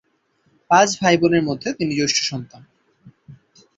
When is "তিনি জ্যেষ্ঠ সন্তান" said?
1.73-2.61